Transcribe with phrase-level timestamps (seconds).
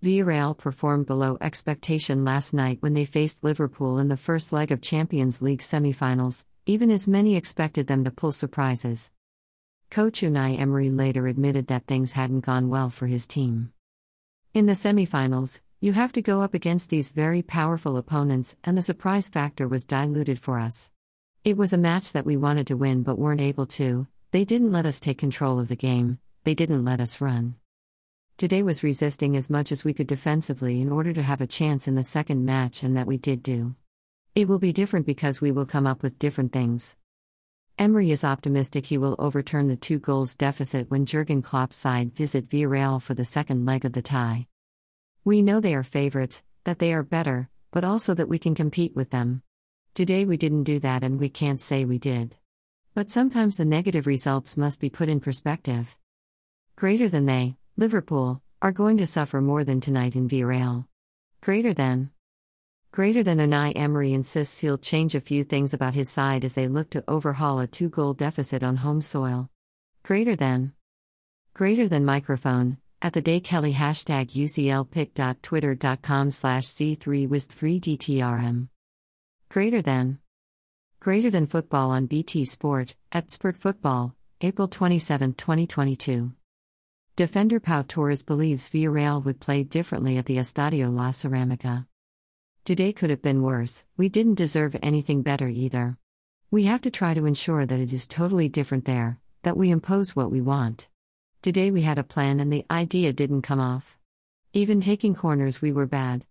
[0.00, 4.80] Villarreal performed below expectation last night when they faced Liverpool in the first leg of
[4.80, 9.10] Champions League semi-finals, even as many expected them to pull surprises.
[9.90, 13.72] Coach Unai Emery later admitted that things hadn't gone well for his team.
[14.54, 18.82] In the semi-finals, you have to go up against these very powerful opponents, and the
[18.82, 20.92] surprise factor was diluted for us.
[21.42, 24.70] It was a match that we wanted to win but weren't able to, they didn't
[24.70, 27.56] let us take control of the game, they didn't let us run.
[28.38, 31.88] Today was resisting as much as we could defensively in order to have a chance
[31.88, 33.74] in the second match, and that we did do.
[34.36, 36.94] It will be different because we will come up with different things.
[37.80, 42.48] Emery is optimistic he will overturn the two goals deficit when Jurgen Klopp's side visit
[42.48, 44.46] Villarreal for the second leg of the tie.
[45.24, 48.94] We know they are favorites, that they are better, but also that we can compete
[48.94, 49.42] with them.
[49.94, 52.36] Today we didn't do that and we can't say we did.
[52.94, 55.98] But sometimes the negative results must be put in perspective.
[56.76, 60.84] Greater than they, Liverpool, are going to suffer more than tonight in Villarreal.
[61.40, 62.10] Greater than.
[62.90, 66.66] Greater than Unai Emery insists he'll change a few things about his side as they
[66.66, 69.48] look to overhaul a two goal deficit on home soil.
[70.02, 70.72] Greater than.
[71.54, 78.66] Greater than microphone, at the day Kelly hashtag UCLpick.twitter.com slash C3 with 3 DTRM.
[79.48, 80.18] Greater than.
[80.98, 86.32] Greater than football on BT Sport, at Football, April 27, 2022.
[87.18, 91.84] Defender Pau Torres believes Villarreal would play differently at the Estadio La Ceramica.
[92.64, 95.98] Today could have been worse, we didn't deserve anything better either.
[96.52, 100.14] We have to try to ensure that it is totally different there, that we impose
[100.14, 100.86] what we want.
[101.42, 103.98] Today we had a plan and the idea didn't come off.
[104.52, 106.24] Even taking corners, we were bad.